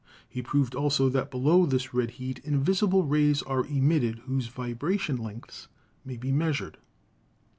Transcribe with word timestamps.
He 0.27 0.41
proved 0.41 0.73
also 0.73 1.09
that 1.09 1.29
below 1.29 1.67
this 1.67 1.93
red 1.93 2.09
heat 2.17 2.39
invisible 2.43 3.03
rays 3.03 3.43
are 3.43 3.67
emitted 3.67 4.17
whose 4.25 4.47
vibration 4.47 5.17
lengths 5.17 5.67
may 6.03 6.17
be 6.17 6.31
measured. 6.31 6.79